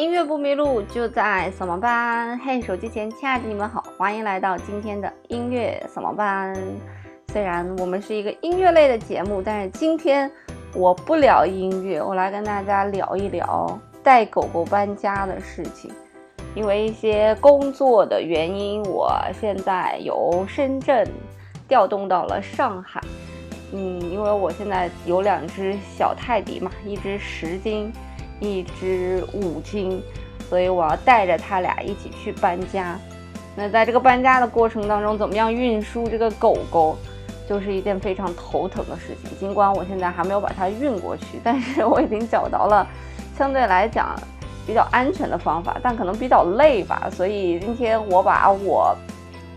[0.00, 2.38] 音乐不迷路，就在扫盲班。
[2.38, 6.56] 嘿，手机前亲爱的你们好，欢迎来到今天的音乐扫盲班。
[7.30, 10.30] 虽然我们是一个音乐类的节目，但是今天
[10.74, 15.92] 我不聊音乐，我来跟大家聊一聊带狗狗搬家的事情。
[16.54, 21.06] 因为一些工作的原因，我现在由深圳
[21.68, 23.02] 调动到了上海。
[23.72, 27.92] 嗯，因为我现在有两只小泰迪嘛，一只十斤。
[28.40, 30.02] 一只五斤，
[30.48, 32.98] 所以我要带着它俩一起去搬家。
[33.54, 36.96] 那在这个搬家的过程当中，怎么样运输这个狗狗，
[37.48, 39.38] 就是一件非常头疼的事情。
[39.38, 42.86] 尽管我现在还没有把它运过去，但是我已经找到了
[43.36, 44.14] 相对来讲
[44.66, 47.08] 比较安全的方法，但可能比较累吧。
[47.10, 48.96] 所以今天我把我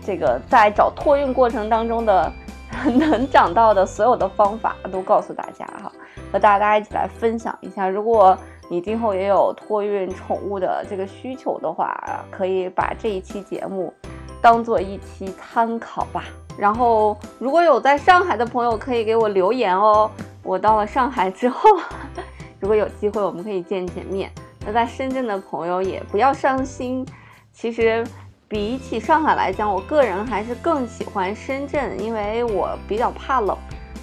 [0.04, 2.30] 这个在找托运过程当中的
[2.98, 5.90] 能找到的所有的方法都告诉大家哈，
[6.32, 7.88] 和大家一起来分享一下。
[7.88, 8.36] 如果
[8.68, 13.92] 你今后也有托运宠物的这个需求的话，可以把这一期节目
[14.40, 16.24] 当做一期参考吧。
[16.56, 20.10] 然后，如果有在上海的朋友，可以给我留言哦。
[20.42, 21.68] 我到了上海之后，
[22.60, 24.30] 如果有机会，我们可以见见面。
[24.64, 27.04] 那在深圳的朋友也不要伤心。
[27.52, 28.06] 其实，
[28.48, 33.56] 比起上海来讲，我个人还是更喜欢深圳，因为我比较怕冷，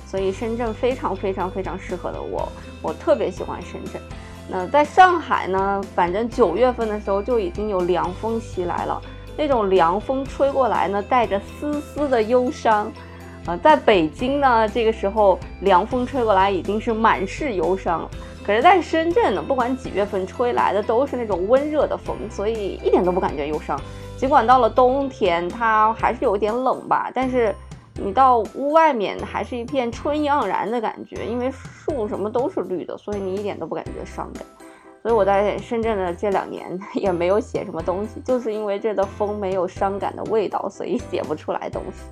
[0.05, 2.47] 所以深圳非常非常非常适合的我。
[2.81, 4.01] 我特别喜欢深圳。
[4.49, 9.01] 那在上海呢，反正九月份的时候就已经有凉风袭来了，
[9.37, 12.91] 那种凉风吹过来呢，带着丝丝的忧伤。
[13.45, 18.09] 呃，在北京呢，这个时候凉风吹过来已经是满是忧伤。
[18.45, 23.79] 可是，在深圳呢，不管几月份吹来的都是那种温热的风，所以一点都不感觉忧伤。
[24.17, 27.55] 尽管到了冬天，它还是有一点冷吧，但是。
[27.95, 34.43] 你到屋外面还是一片春意盎然的感觉，因为树什么都是绿的，所以你一点都不感觉伤感。
[35.01, 42.03] 所以我在深圳的这两年 也没有写什么东西，就是因为这的风没有伤感的味道，所以写不出来东西。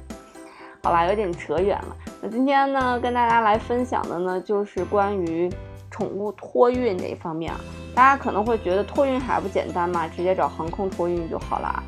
[0.81, 1.95] 好吧，有点扯远了。
[2.21, 5.49] 那今天呢，跟大家来分享的呢，就是关于
[5.91, 7.59] 宠物托运这一方面啊。
[7.93, 11.83] 大家可能会觉得托运还不简单嘛，直接找航空托运就好了。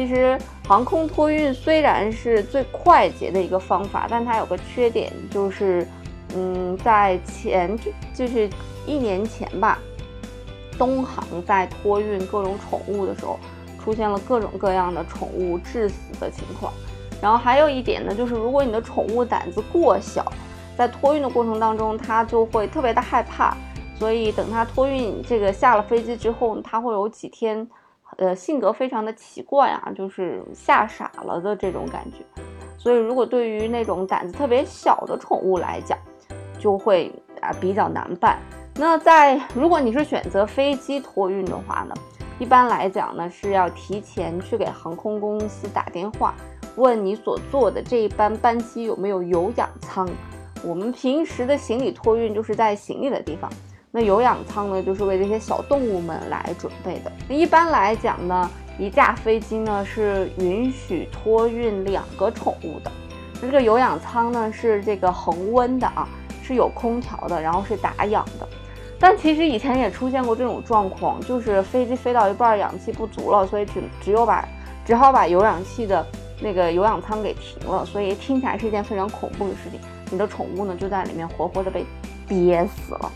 [0.00, 5.86] 其实航空托运虽然是最快捷的一个方法，但它有个缺点，就是，
[6.34, 8.48] 嗯，在前就就是
[8.86, 9.78] 一年前吧，
[10.78, 13.38] 东航在托运各种宠物的时候，
[13.78, 16.72] 出现了各种各样的宠物致死的情况。
[17.20, 20.24] 然后还有一点呢，就是如果你的宠物胆子过小，
[20.78, 23.54] 在托运的过程当中，它就会特别的害怕，
[23.98, 27.68] 所以等它托运这个下了飞机之后，它会有几天。
[28.18, 32.18] 呃，性格非常的奇怪啊，就是吓傻了的这种感觉。
[32.76, 35.98] 所以，如果对于那种胆子特别小的宠物来讲，
[36.58, 38.38] 就会啊比较难办。
[38.74, 41.94] 那在如果你是选择飞机托运的话呢，
[42.38, 46.34] 一般来讲呢是要提前去给航空公司打电话，
[46.76, 50.08] 问你所坐的这一班班机有没有有氧舱。
[50.62, 53.50] 我们平时的行李托运就是在行李的地方。
[53.92, 57.10] 那有氧舱呢，就是为这些小动物们来准备的。
[57.28, 62.92] 那一般来讲呢，一架飞机呢是允许托运两个宠物的。
[63.42, 66.08] 那这个有氧舱呢是这个恒温的啊，
[66.40, 68.46] 是有空调的，然后是打氧的。
[68.96, 74.46] 但其实以前也出现过这种状况，就是飞机飞到一半氧气不足了，所以只只有把
[74.84, 76.06] 只好把有氧气的
[76.40, 77.84] 那个有氧舱给停了。
[77.84, 79.80] 所以听起来是一件非常恐怖的事情，
[80.12, 81.84] 你的宠物呢就在里面活活的被
[82.28, 83.10] 憋死了。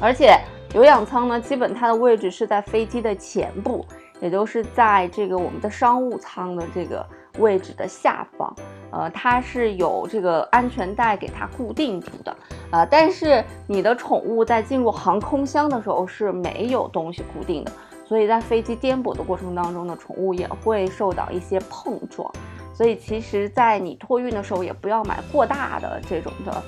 [0.00, 0.38] 而且
[0.74, 3.84] 有氧舱呢，基本它的位置是在飞机的前部，
[4.20, 7.04] 也就是在这个我们的商务舱的这个
[7.38, 8.54] 位置的下方。
[8.90, 12.36] 呃，它是有这个安全带给它固定住的。
[12.70, 17.72] 呃，但是你的宠物在进入航空箱的时候是没有东西固定的，
[18.04, 22.30] 所以在飞机颠簸的过程当中呢，宠物也会受到一些碰撞。
[22.74, 26.62] 所以其实，在你托运的时候，也不要买过大的这种的。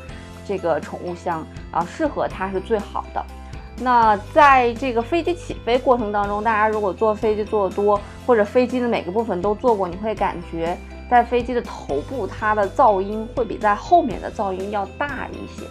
[0.49, 3.23] 这个宠物箱啊，适合它是最好的。
[3.81, 10.77] 那在这个飞机起飞过程当中，大家如果坐飞机坐的多，或者飞机的每个部分都坐过，你会感觉
[11.11, 15.63] 在飞机的头部，它的噪音会比在后面的噪音要大一些。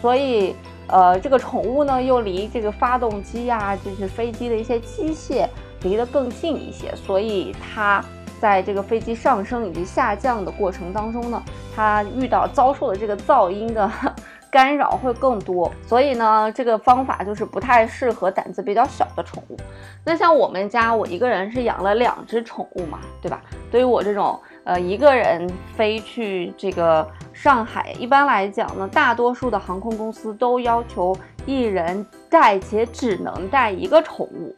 [0.00, 0.56] 所以，
[0.88, 5.46] 呃，这个宠物呢，又离这个发动机呀，就是飞机的一些机械
[5.82, 8.02] 离得更近一些，所以它。
[8.42, 11.40] 在这个飞机上升以及下降的过程当中呢，
[11.76, 13.88] 它遇到遭受的这个噪音的
[14.50, 19.56] 干扰会更多，所以呢，这个方法就是不太适合胆子比较小的宠物。
[20.04, 23.40] 那像我们家，我一个人是养了两只宠物嘛，对吧？
[23.70, 31.16] 对于我这种呃一个人飞去这个上海，一般来讲呢，大多数的航空公司都要求
[31.46, 34.52] 一人带且只能带一个宠物。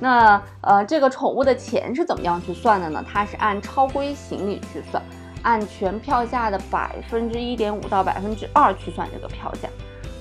[0.00, 3.04] 那呃，这个宠物的钱是怎么样去算的呢？
[3.06, 5.02] 它是按超规行李去算，
[5.42, 9.68] 按全票价的百分之一点五到百分之二去算这个票价，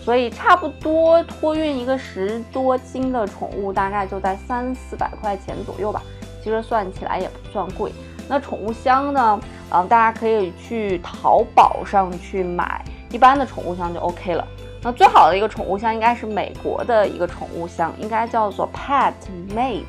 [0.03, 6.01] 所以差不多托运一个十多斤的宠物，大概就在三四百块钱左右吧。
[6.43, 7.91] 其实算起来也不算贵。
[8.27, 9.39] 那宠物箱呢？
[9.71, 14.47] 嗯，大家可以去淘宝上去买一般的宠物箱就 OK 了。
[14.81, 19.13] 那最好的一个宠物箱应该是美国的一个宠物箱，应该叫做 Pet
[19.49, 19.83] Mate，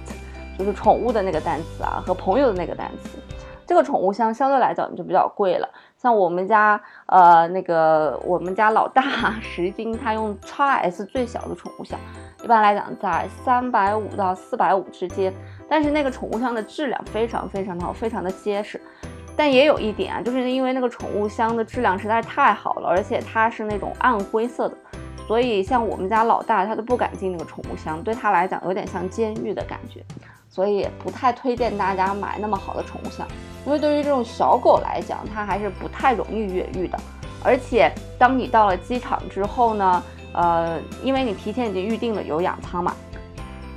[0.58, 3.18] 就是宠物的那个单词啊，和朋友的那个单词。
[3.66, 5.68] 这个宠物箱相对来讲就比较贵了。
[5.96, 11.96] 像我们家呃那个我们家老大十斤，他用 x S 最小的宠物箱，
[12.42, 15.32] 一般来讲在三百五到四百五之间。
[15.68, 18.80] 但是那个宠物箱的质量非常非常的好，非常的结实。
[19.36, 24.76] 但也有一点啊，就是因为那个宠物箱的质量实在太好了，而且它是那种暗灰色的，
[25.26, 30.04] 所以像我们家老大他都不敢进那个宠物箱，对他来讲有点像监狱的感觉，
[30.50, 33.26] 所以不太推荐大家买那么好的宠物箱，
[33.64, 36.98] 因为对于这种小狗来讲，它还是不太容易越狱的。
[37.42, 40.02] 而且当你到了机场之后呢，
[40.34, 42.94] 呃，因为你提前已经预定了有氧舱嘛，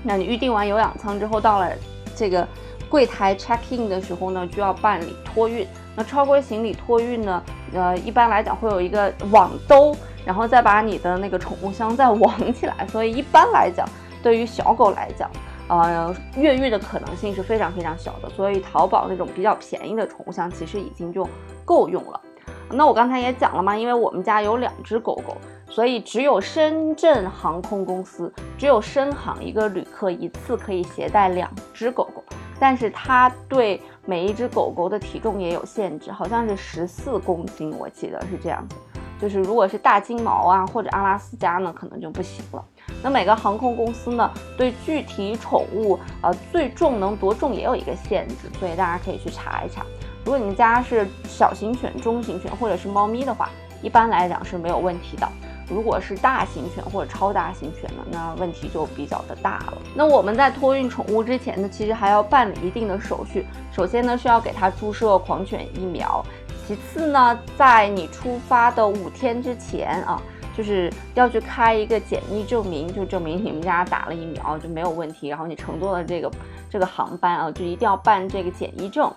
[0.04, 1.72] 那你预定完有氧舱之后，到了
[2.14, 2.46] 这个。
[2.94, 5.68] 柜台 check in 的时候呢，就要办理托运。
[5.96, 7.44] 那超规行李托运呢，
[7.74, 12.86] 呃，一般来讲会有一个网兜，然后再把你的那个宠物箱再网起来。
[12.94, 13.90] 所以一般来讲，
[14.22, 15.28] 对于小狗来讲，
[15.70, 18.30] 呃，越狱的可能性是非常非常小的。
[18.30, 21.28] 所以淘宝那种比较便宜的宠物箱其实已经就
[21.66, 22.22] 够用了。
[22.70, 25.36] 那我刚才也讲了嘛，因为我们家有两只狗狗，
[25.68, 32.24] 所以只有深圳航空公司，只有深航一个旅客一次可以携带两只狗狗。
[32.64, 38.78] 但是它对每一只狗狗的体重也有限制，好像是十四公斤，我记得是这样子。
[39.20, 42.64] 就是如果是大金毛啊或者阿拉斯加呢，可能就不行了。
[43.04, 49.86] 那每个航空公司呢，对具体宠物呃最重能多重也有一个限制，所以大家可以去查一查。
[50.24, 53.50] 如果你们家是小型犬、中型犬或者是猫咪的话，
[53.82, 55.30] 一般来讲是没有问题的。
[55.70, 59.78] 如果是大型犬或者超大型犬呢，那问题就比较的大了。
[59.96, 63.46] 那我们在托运宠物之前呢，其实还要办理一定的手续。
[63.72, 66.24] 首先呢，是要给它注射狂犬疫苗；
[66.68, 70.22] 其次呢，在你出发的五天之前啊，
[70.56, 75.30] 就是要去开一个检疫证明，就证明你们家打了疫苗就没有问题。
[75.30, 76.32] 然后你乘坐的这个
[76.70, 79.12] 这个航班啊，就一定要办这个检疫证。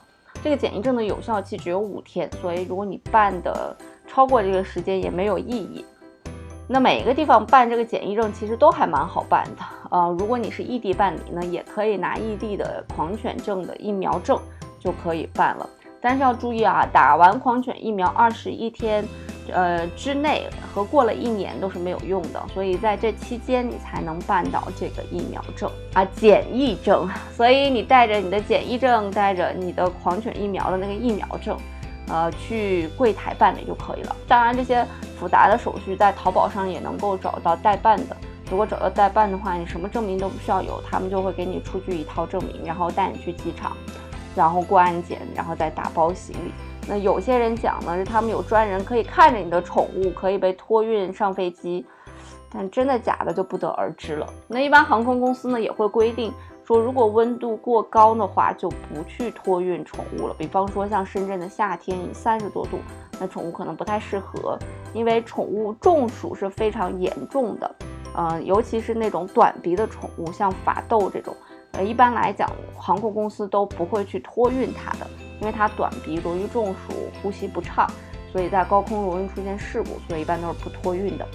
[0.45, 3.75] 这个检疫证的有效期只有五天，所以如果你办的
[4.07, 5.85] 超过这个时间也没有意义。
[6.69, 14.37] 那每一个地方办这个检疫证其实都还蛮好办的，呃，如果你是异地办理呢，也可以拿异地的狂犬证的疫苗证
[14.81, 15.69] 就可以办了。
[16.01, 19.05] 但是要注意啊，打完狂犬疫苗二十一天，
[19.53, 27.09] 呃之内和过了一年都是没有用的，所以在这期间你才能办到这个疫苗证啊检疫证。
[27.33, 31.57] 所以你带着你的检疫证，带着你的狂犬疫苗的那个疫苗证。
[32.09, 34.15] 呃，去柜台办理就可以了。
[34.29, 34.87] 当然，这些
[35.19, 38.17] 复杂的手续在淘宝上也能够找到代办的。
[38.51, 43.77] 如果找到代办的话，你什么证明都不需要有，他们就会给你出具一套证明，然后带你去机场，
[44.37, 46.53] 然后过安检，然后再打包行李。
[46.87, 51.85] 那有些人讲呢，是他们有专人可以看着你的宠物可以被托运上飞机，
[52.49, 54.27] 但真的假的就不得而知了。
[54.47, 56.33] 那一般航空公司呢也会规定。
[56.65, 60.35] 说如果温度过高的话，就不去托运宠物了。
[60.37, 62.81] 比方说像深圳的夏天三十多度，
[63.19, 64.59] 那宠物可能不太适合，
[64.93, 67.77] 因为宠物中暑是非常严重的。
[68.19, 71.37] 嗯，尤其是那种短鼻的宠物，像法斗这种，
[71.73, 75.07] 呃，一般来讲航空公司都不会去托运它的，
[75.41, 77.87] 因为它短鼻容易中暑，呼吸不畅，
[78.33, 81.27] 所以在高空容易出现事故，所以一般都是不托运的。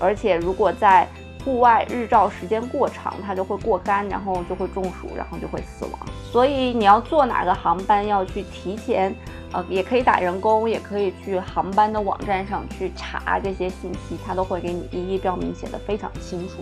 [0.00, 1.06] 而且如果在
[1.44, 6.00] 户外日照时间过长，它就会过干，然后就会中暑，然后就会死亡。
[6.32, 9.14] 所以你要坐哪个航班，要去提前，
[9.56, 16.56] 呃，也可以打人工，也可以去航班的网站上去查这些信息，它都会给你一一标明，写的非常清楚。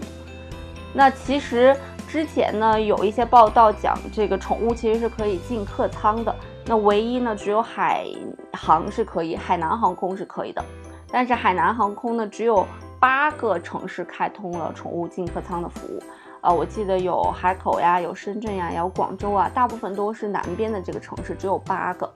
[0.92, 6.32] 那其实之前呢，有一些报道讲这个宠物其实是可以进客舱的，
[6.66, 8.06] 那唯一呢，只有海
[8.52, 10.64] 航是可以，海南航空是可以的，
[11.10, 12.64] 但是海南航空呢，只有。
[13.00, 16.02] 八个城市开通了宠物进客舱的服务，
[16.40, 22.10] 啊，我记得有海口呀，有深圳呀，有广州啊，大部分都是南边的这个城市，只有八个，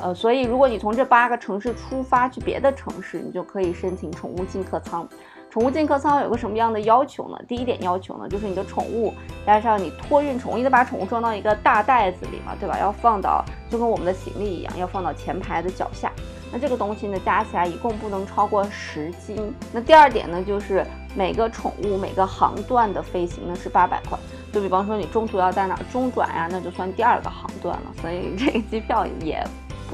[0.00, 5.08] 呃，所以如果你从这八个城市出发去别的城市，你就可以申请宠物进客舱。
[5.50, 7.38] 宠物进客舱有个什么样的要求呢？
[7.46, 9.14] 第一点要求呢，就是你的宠物
[9.46, 12.76] 加上你托运宠物，你得把宠物装到一个大袋子里嘛，对吧？
[12.80, 16.10] 要放到就跟我们的行李一样，要放到前排的脚下。
[16.52, 19.54] 那这个东西呢，加起来一共不能超过十斤。
[19.72, 20.84] 那第二点呢，就是
[21.16, 24.18] 每个宠物每个航段的飞行呢是八百块。
[24.52, 27.92] 就比方说你中途要在哪中转呀，那就算第二个航段了。
[28.00, 29.44] 所以这个机票也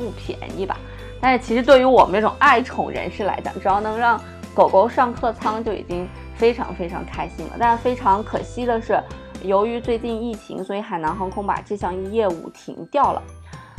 [0.00, 0.76] 不便宜吧？
[1.20, 4.20] 但是其实对于我们这种爱宠人士来讲，只要能让
[4.54, 7.52] 狗狗上客舱就已经非常非常开心了。
[7.58, 8.98] 但是非常可惜的是，
[9.42, 13.22] 由于最近疫情，所以海南航空把这项业务停掉了。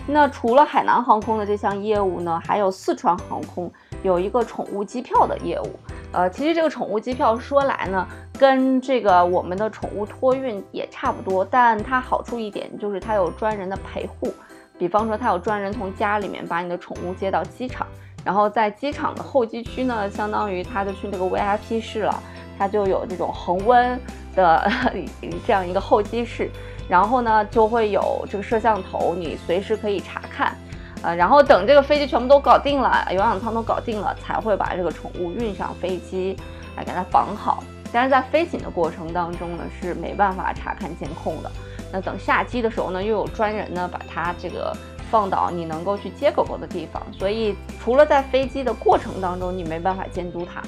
[0.07, 5.79] 那除了海南航空的这项业务呢，还有四川航空有一个宠物机票的业务。
[6.11, 8.05] 呃，其实这个宠物机票说来呢，
[8.37, 14.33] 跟这个我们的宠物托运也差不多，但它好处一点就是它有专人的陪护，
[14.81, 17.85] 比方说它有专人从家里面把你的宠物接到机场，
[18.25, 22.23] 然后在机场的候机区呢，相当于它就去那个 VIP 室了，
[22.57, 23.99] 它就有这种恒温
[24.33, 24.67] 的
[25.45, 26.49] 这样一个候机室，
[26.89, 30.57] 然后呢就会有这个摄像头，你随时可以查看。
[31.03, 36.35] 呃，然后等这个飞机全部都搞定了，有氧舱都搞定了，才会把这个宠物运上飞机
[36.75, 37.63] 来给它绑好。
[37.91, 41.51] 但是在飞行的过程当中呢，是没办法查看监控的。
[41.91, 44.75] 那等下机的时候呢，又有专人呢把它这个
[45.09, 47.01] 放到你能够去接狗狗的地方。
[47.11, 50.61] 所以除了在飞机的过程当中你没办法监督它，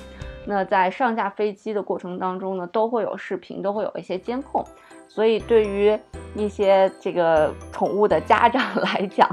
[0.45, 4.65] 那在上下飞机的过程当中呢，都会有视频，都会有一些监控。
[5.07, 5.97] 所以对于
[6.35, 9.29] 一些这个宠物的家长 来讲，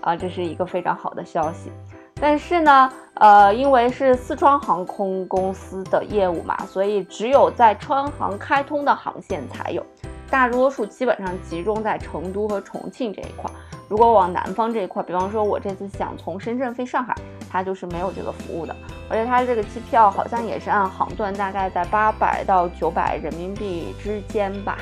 [0.00, 1.70] 啊，这是一个非常好的消息，
[2.14, 9.84] 但是呢，呃，因为是四川航空公司的业务嘛，所以只有在川航开通的航线才有，
[10.30, 13.50] 大多数基本上集中在成都和重庆这一块。
[13.88, 17.14] 如果往南方这一块，比方说我这次想从深圳飞上海，
[17.48, 18.74] 它就是没有这个服务的，
[19.08, 24.78] 而且它这个机票好像也是按航段，大概在八百到九百人民币之间吧，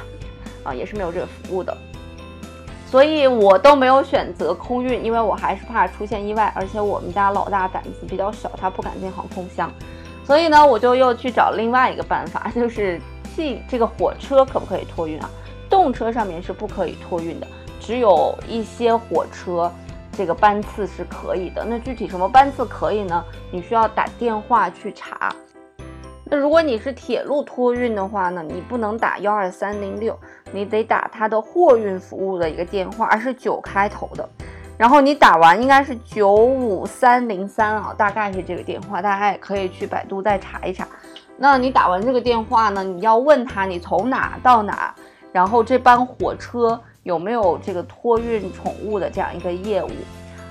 [0.65, 1.77] 啊，也是没有这个服务的。
[2.87, 9.71] 所以我都没有选择空运，因为我还是怕出现意外，而且我们家老大胆子比较小，他不敢进航空箱。
[10.25, 12.99] 所以呢，我就又去找另外一个办法， 就是
[13.35, 15.29] 汽这个火车可不可以托运啊？
[15.69, 17.47] 动车上面是不可以托运的，
[17.81, 19.73] 只有一些火车
[20.13, 21.65] 这个班次是可以的。
[21.65, 23.25] 那具体什么班次可以呢？
[23.51, 25.35] 你需要打电话去查。
[26.27, 30.17] 那如果你是铁路托运的话呢，你不能打幺二三零六，
[30.53, 34.29] 你得打它的货运服务的一个电话，是九开头的。
[34.79, 40.87] 然后你打完应该是九五三零三啊，大概是这个电话，大家也可以去百度再查一查。
[41.37, 44.95] 那你打完这个电话呢，你要问他你从哪到哪，
[45.33, 49.91] 然后这班火车有没有这个托运宠物的这样一个业务。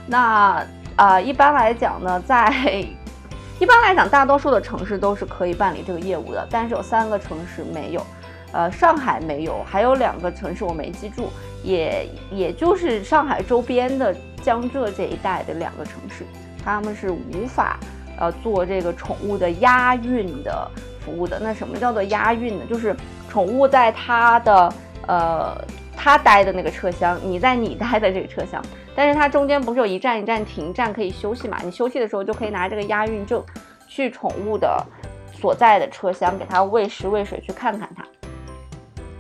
[0.06, 2.52] 那啊， 一般来讲呢，在
[3.60, 8.06] 一般来讲，大多数的城市都是可以办理这个业务的，但是有三个城市没有，
[8.52, 11.30] 呃，上海没有，还有两个城市我没记住，
[11.64, 16.26] 也也就是上海周边的江浙这一带的两个城市，
[16.66, 17.80] 他们是无法
[18.18, 21.40] 呃做这个宠物的押运的服务的。
[21.40, 22.66] 那什么叫做押运呢？
[22.70, 22.96] 就是
[23.30, 24.74] 宠物在它的
[25.08, 25.58] 呃
[25.96, 28.64] 它待的那个车厢，你在你待的这个车厢。
[28.96, 31.58] 但是它中间不是有一站一站停站可以休息嘛？
[31.64, 33.44] 你休息的时候就可以拿这个押运证
[33.88, 34.86] 去宠物的
[35.32, 38.06] 所在的车厢给它喂食喂水去看看它。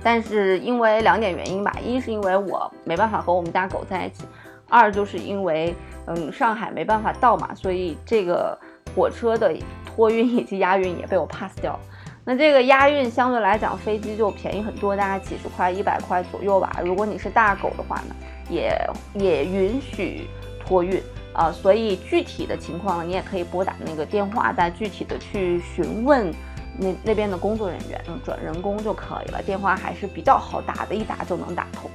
[0.03, 4.25] 但是因为两点原因吧，一是因为我没办法和我们家狗在一起，
[4.69, 5.73] 二就是因为
[6.05, 8.55] 嗯上海没办法到嘛，所以这个
[8.95, 9.53] 火车的
[9.85, 11.79] 托运以及押运也被我 pass 掉。
[12.25, 16.79] 那这个押运相对来讲飞机就便宜很多，大概几十块、一百块左右吧。
[16.83, 18.15] 如果你是大狗的话呢？
[18.49, 18.77] 也
[19.13, 20.27] 也允许
[20.65, 21.01] 托运
[21.33, 26.29] 啊，所以具体的情况呢，你也可以拨打那个电话，再具体的去询问
[26.77, 29.41] 那那边的工作人员，转人工就可以了。
[29.41, 31.89] 电话还是比较好打的，一打就能打通。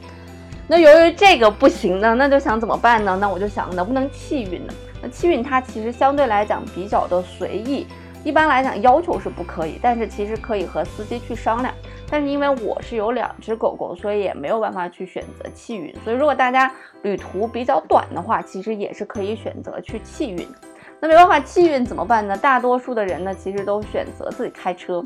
[0.66, 3.16] 那由于这个不行呢，那就想怎么办呢？
[3.20, 4.72] 那我就想能不能气运呢？
[5.02, 7.86] 那气运它其实相对来讲比较的随意，
[8.24, 11.72] 一般来讲要求是不可以，但是其实可以和司机去商量。
[12.10, 15.94] 但是因为我是有两只狗狗，所以也没有办法去选择气运。
[16.02, 20.48] 所以如果大家旅途比较短的话，其实也是可以选择去气运。
[21.00, 22.36] 那没办法气运怎么办呢？
[22.36, 25.02] 大多数的人呢，其实都选择自己开车。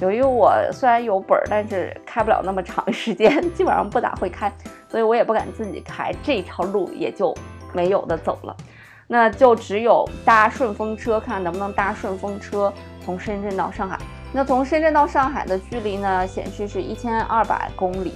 [0.00, 4.52] 由于我虽然有本儿，但是开不了那么长时间， 基本上不咋会开，
[4.88, 6.12] 所以我也不敢自己开。
[6.22, 7.34] 这条路也就
[7.72, 8.56] 没有的走了。
[9.12, 12.72] 那就只有搭顺风车，看能不能搭顺风车
[13.04, 13.98] 从深圳到上海。
[14.32, 18.14] 那从深圳到上海的距离呢，显示是一千二百公里。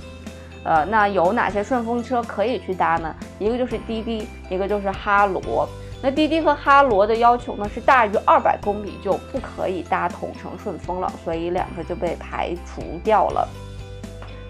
[0.65, 3.15] 呃，那有哪些顺风车可以去搭呢？
[3.39, 5.69] 一个就是滴滴，一个就是哈罗。
[6.03, 13.47] 那滴滴和哈罗的要求呢，是大于二百公里就不可以搭同城顺风了，所以两个就被排除掉了。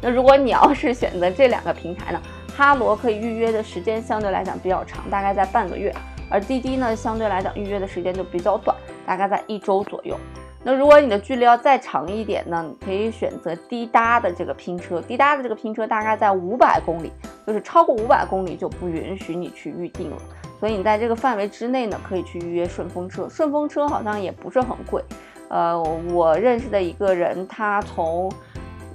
[0.01, 2.23] 那如果你要是选择这两个平台呢，
[2.57, 5.93] 哈罗可以预约的时间相对来讲比较长，大概在半个月，
[6.29, 10.17] 而滴滴呢，相对来讲预约的时间就比较短，大概在一周左右。
[10.65, 15.01] 那如果你的距离要再长一点呢，你可以选择滴答的这个拼车。
[15.01, 17.13] 滴答的这个拼车大概在五百公里，
[17.47, 20.17] 就是超过五百公里就不允许你去预定了。
[20.59, 23.29] 所以你在这个范围之内呢，可以去预约顺风车。
[23.29, 25.01] 顺风车好像也不是很贵。
[25.49, 25.81] 呃，
[26.13, 28.29] 我认识的一个人，他从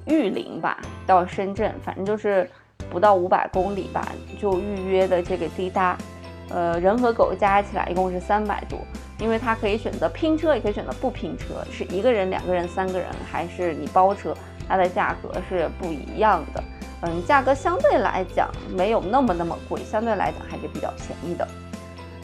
[0.05, 2.49] 玉林吧到深圳，反正就是
[2.89, 4.05] 不到五百公里吧，
[4.37, 5.97] 就预约的这个滴答。
[6.53, 8.79] 呃，人和狗加起来一共是三百多。
[9.19, 14.35] 因为它可以选择拼车，也可以选择不拼车，是一个人、两个人、三个人，还是你包车，
[14.67, 16.63] 它的价格是不一样的。
[17.01, 21.47] 嗯，价格相对来讲没有那么那么贵，相对来讲还是比较便宜的。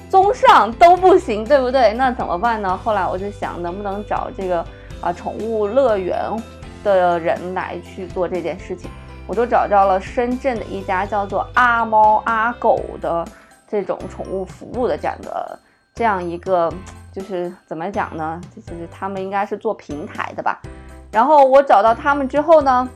[0.10, 1.93] 综上都不行，对不对？
[1.93, 2.75] 那怎么办呢？
[2.75, 4.65] 后来我就想，能不能找这个
[5.00, 6.17] 啊宠物乐园
[6.84, 8.89] 的人来去做这件事情？
[9.27, 13.24] 我就找到了深圳的一家叫做阿猫阿狗的
[13.67, 15.59] 这种宠物服务的这样的。
[15.93, 16.71] 这样一个
[17.12, 18.39] 就是怎么讲呢？
[18.55, 20.62] 就是他们应该是做平台的吧。
[21.12, 22.88] 然后我找到他们之后呢，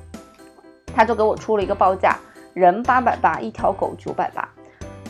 [0.94, 2.16] 他就给我出了一个报价，
[2.54, 4.48] 人八百八，一条狗九百八。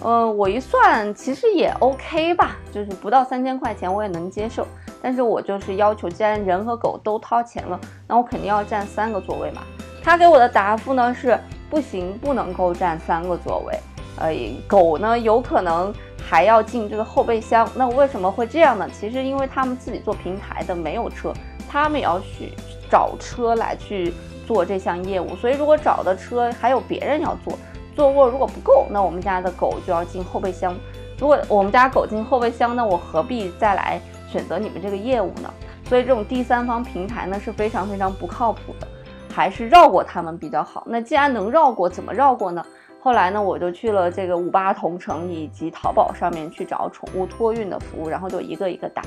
[0.05, 4.65] 嗯，我一算其实也 OK 吧，就是不到三千块钱我也能接受。
[5.01, 7.77] 但是我就是要求，既然人和狗都掏钱了，
[8.07, 9.63] 那我肯定要占三个座位嘛。
[10.01, 11.37] 他给我的答复呢是
[11.69, 13.77] 不行，不能够占三个座位。
[14.21, 14.33] 呃，
[14.67, 15.93] 狗呢有可能。
[16.23, 18.87] 还要进这个后备箱，那为什么会这样呢？
[18.97, 21.33] 其实因为他们自己做平台的没有车，
[21.67, 22.53] 他们也要去
[22.89, 24.13] 找车来去
[24.47, 25.35] 做这项业务。
[25.35, 27.57] 所以如果找的车还有别人要做，
[27.95, 30.73] 座卧如果不够，那我们家的狗就要进后备箱。
[31.19, 33.99] 如果我们家狗进后备箱，那我何必再来
[34.29, 35.51] 选择你们这个业务呢？
[35.89, 38.87] 所以这种第三方平台呢是非常非常不靠谱的，
[39.33, 40.83] 还是绕过他们比较好。
[40.87, 42.63] 那既然能绕过，怎么绕过呢？
[43.03, 49.01] 后来呢，我就去了这个五八同城以及淘宝上面去找宠物托运的服务，然后就一个一个打。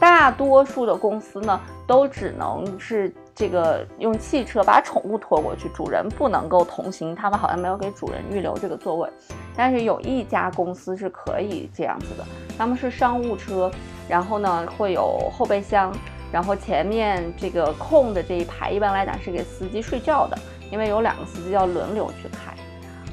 [0.00, 7.14] 大多数的公司呢，都只能是这个用汽车把宠物拖过去，主人不能够同行。
[7.14, 9.10] 他们好像没有给主人预留这个座位，
[9.54, 12.24] 但是有一家公司是可以这样子的，
[12.56, 13.70] 他们是商务车，
[14.08, 15.92] 然后呢会有后备箱，
[16.32, 20.38] 然后前面这个空的这一排一般来讲是给司机睡觉的，
[20.72, 22.53] 因为有两个司机要轮流去开。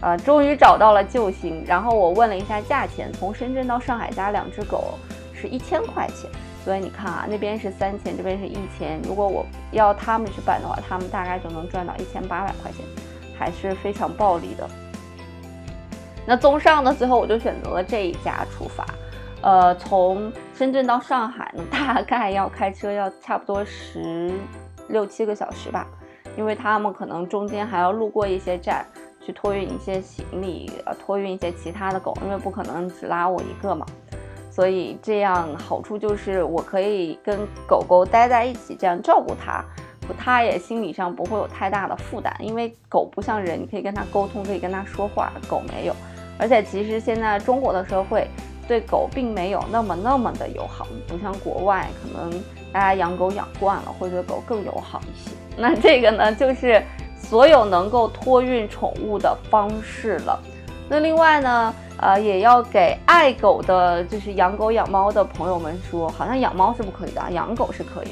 [0.02, 1.64] 呃，终于找到了救星。
[1.66, 4.96] 然后我问了一下价钱，从深圳到上海加两只狗
[5.34, 6.30] 是一千块钱。
[6.64, 9.02] 所以你看啊，那边是三千，这边是一千。
[9.02, 12.86] 如果我要他们去办的话，他们大概就能赚到一千八百块钱，
[13.36, 14.70] 还是非常暴利的。
[16.24, 18.86] 那综上呢，最后我就选择了这一家出发。
[19.42, 24.32] 呃，从深圳到上海呢， 大概要开车要差不多十
[24.90, 25.88] 六七个小时吧，
[26.38, 28.86] 因为他们可能中间还要路过一些站。
[29.25, 33.86] 去托运一些行李，呃，托运一些其他的狗，因为不可能只拉我一个嘛，
[34.49, 39.63] 所以这样好处就是我可以跟狗狗待在一起，这样照顾它，
[40.17, 45.95] 它也心理上不会有太大的负担，因为狗不像人，你可以跟它沟通，可以跟它说话，狗没有，
[46.39, 48.27] 而且其实现在中国的社会
[48.67, 52.31] 对狗并没有那么那么的友好，不像国外，可能
[52.73, 55.31] 大家养狗养惯了，会对狗更友好一些。
[55.55, 56.84] 那这个呢，就是。
[57.21, 60.38] 所有能够托运宠物的方式了，
[60.89, 68.10] 那另外呢，呃，也要给爱狗的，就是养狗养猫的朋友们说，好像养猫是不可以的，养狗是可以。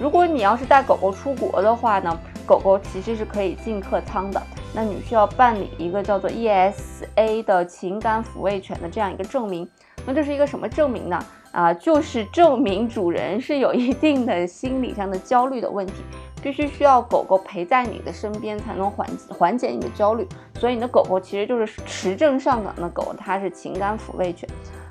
[0.00, 4.42] 如果你要是带狗狗出国的话呢，狗狗其实是可以进客舱的，
[4.74, 9.68] 那你需要办理一个叫做 ESA 的情感抚慰犬的这样一个证明。
[10.04, 11.18] 那这是一个什么证明呢？
[11.56, 15.94] 啊，就是证明主人是有一定的心理上的焦虑的问题。
[16.42, 20.28] 必须需要狗狗陪在你的身边才能缓缓解你的焦虑，
[20.60, 24.46] 所以你的狗狗其实就是持证上岗的狗，它是情感抚慰犬。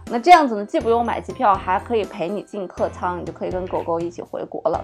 [0.07, 4.83] 那这样子呢，既不用买机票，还可以陪你进客舱，你就可以跟狗狗一起回国了。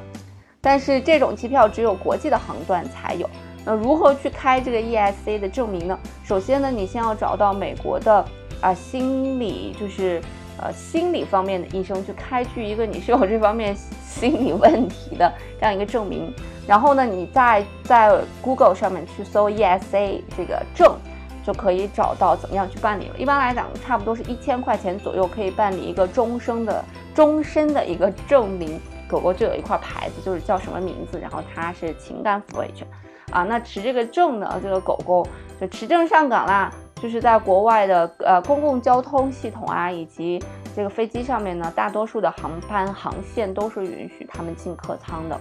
[0.62, 3.28] 但是这种机票只有国际的航段才有。
[3.66, 6.00] 那如何去开这个 ESC 的证明呢？
[6.24, 8.24] 首先呢，你先要找到美国的
[8.62, 10.22] 啊心理就是。
[10.62, 16.32] 呃，心理方面的医生去开具一个你是有这方面心理问题的这样一个证明，
[16.68, 20.96] 然后呢，你再在 Google 上面去搜 ESA 这个证，
[21.44, 23.16] 就可以找到怎么样去办理了。
[23.18, 28.80] 一般来讲，差不多是一千块钱左右可以办理一个终生的终身的一个证明。
[29.08, 32.88] 狗狗就有一块牌子，就是叫什么名字，然后它是情感抚慰犬
[33.32, 33.44] 啊。
[33.44, 35.28] 那持这个证呢，这个狗狗
[35.60, 36.72] 就持证上岗啦。
[37.02, 40.42] 就是在国外的呃公共交通系统啊，以及
[40.76, 45.40] 这个飞机上面呢，大多数的航班航线都是允许他们进客舱的，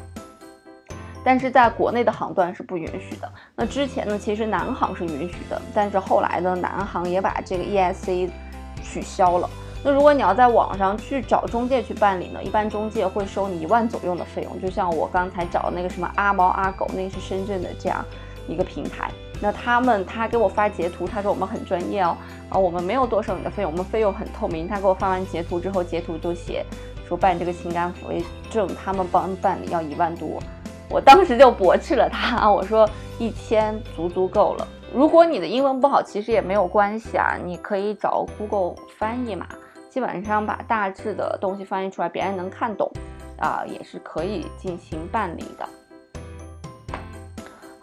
[1.22, 3.30] 但是在国内的航段是不允许的。
[3.54, 8.30] 那之前呢，其实南航是允许的，但是后来呢，南航也把这个 ESC
[8.82, 9.48] 取消了。
[9.84, 14.60] 那如果你要在网上去找中介去办理呢，一般中介会收你一万左右的费用。
[14.60, 18.04] 就像我刚才找的那个什么阿猫阿狗，那个是深圳的这样
[18.48, 19.09] 一个平台。
[19.40, 22.16] 那他们他给我发截图，他说我们很专业哦，
[22.50, 24.68] 啊，我们没有多收你的费用，我们费用很透明。
[24.68, 26.64] 他给我发完截图之后，截图就写
[27.08, 30.38] 说办这个情感抚慰证，他们帮办理要一万多。
[30.88, 34.68] 我当时就驳斥了他，我说一千足足够了。
[34.92, 39.46] 如果你的英文不好，其实也没有关系啊，你可以找 Google 翻译嘛。
[39.88, 42.90] 基本上把大致的东西翻译出来，别人能看懂，
[43.38, 45.68] 啊，也是可以进行办理的。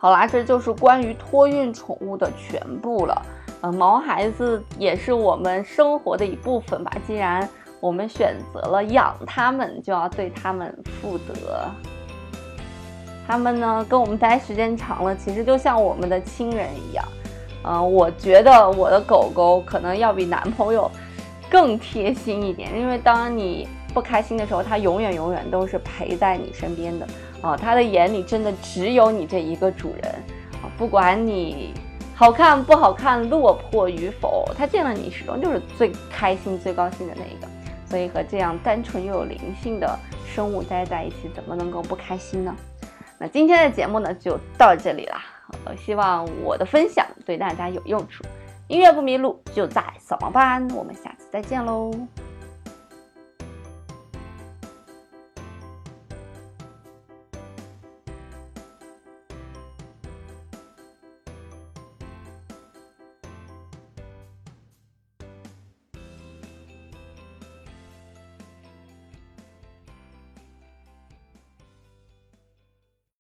[0.08, 3.22] 好啦，这就是关于托运宠物的全部了。
[3.60, 6.90] 嗯，毛孩子也是我们生活的一部分吧。
[7.06, 7.46] 既然
[7.82, 11.70] 我们选择了养它们，就要对它们负责。
[13.28, 17.04] 它们呢，跟我们待时间长了，其实就像我们的亲人一样。
[17.66, 20.90] 嗯，我觉得我的狗狗可能要比男朋友。
[21.50, 27.06] 更贴心一点，因为当你不开心的时候，它永远永远都是陪在你身边的
[27.42, 27.56] 啊！
[27.56, 30.12] 它的眼里真的只有你这一个主人
[30.62, 30.70] 啊！
[30.78, 31.74] 不管你
[32.16, 37.48] 好看不好看、落魄与否，它见了你始终就是最开心、最高兴的那一个。
[37.86, 42.54] 所以和这样单纯又有灵性的生物待在一起，怎么能够不开心呢？
[43.18, 45.24] 那今天的节目呢，就到这里啦！
[45.78, 48.24] 希望我的分享对大家有用处。
[48.68, 50.68] 音乐不迷路，就在扫盲班。
[50.76, 51.90] 我们下次再见喽。